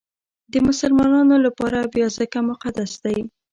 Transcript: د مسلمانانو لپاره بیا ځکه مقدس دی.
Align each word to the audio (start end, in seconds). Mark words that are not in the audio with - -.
د 0.51 0.53
مسلمانانو 0.67 1.35
لپاره 1.45 1.89
بیا 1.93 2.07
ځکه 2.17 2.37
مقدس 2.49 2.91
دی. 3.03 3.17